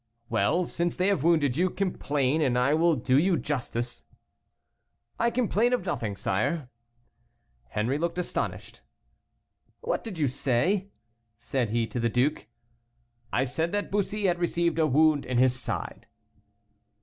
[0.29, 4.03] "Well, since they have wounded you, complain, and I will do you justice."
[5.19, 6.69] "I complain of nothing, sire."
[7.69, 8.81] Henri looked astonished.
[9.81, 10.87] "What did you say?"
[11.37, 12.47] said he to the duke.
[13.31, 16.07] "I said that Bussy had received a wound in his side."